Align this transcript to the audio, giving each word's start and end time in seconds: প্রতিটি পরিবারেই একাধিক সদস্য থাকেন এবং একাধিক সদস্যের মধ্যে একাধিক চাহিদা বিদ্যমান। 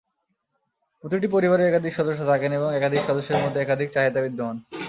প্রতিটি 1.03 1.27
পরিবারেই 1.27 1.67
একাধিক 1.67 1.93
সদস্য 1.95 2.21
থাকেন 2.25 2.51
এবং 2.53 2.69
একাধিক 2.73 3.01
সদস্যের 3.03 3.41
মধ্যে 3.43 3.59
একাধিক 3.61 3.89
চাহিদা 3.91 4.19
বিদ্যমান। 4.21 4.55